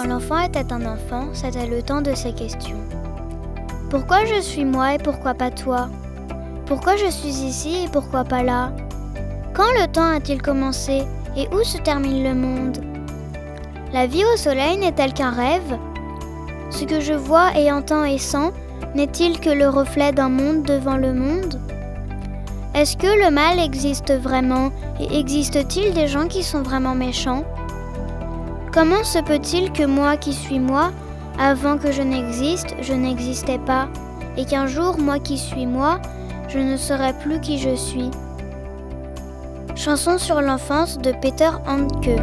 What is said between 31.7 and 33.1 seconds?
que je n'existe, je